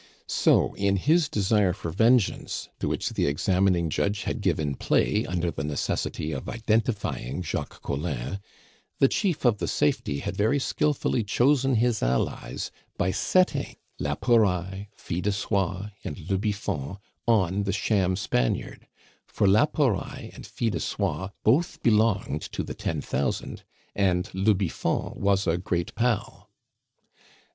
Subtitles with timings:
[0.25, 5.51] So in his desire for vengeance, to which the examining judge had given play under
[5.51, 8.39] the necessity of identifying Jacques Collin,
[8.97, 14.87] the chief of the "Safety" had very skilfully chosen his allies by setting la Pouraille,
[14.95, 16.97] Fil de Soie, and le Biffon
[17.27, 18.87] on the sham Spaniard
[19.27, 23.63] for la Pouraille and Fil de Soie both belonged to the "Ten thousand,"
[23.95, 26.49] and le Biffon was a "Great Pal."